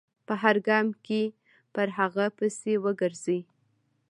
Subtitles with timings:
[0.27, 1.21] په هر ګام کې
[1.73, 3.39] پر هغه پسې و ګرځي.